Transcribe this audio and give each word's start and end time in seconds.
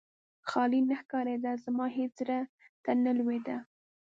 خالي 0.49 0.79
نه 0.89 0.95
ښکارېده، 1.01 1.51
زما 1.63 1.85
هېڅ 1.97 2.11
زړه 2.19 2.39
ته 2.83 2.91
نه 3.03 3.11
لوېده. 3.19 3.57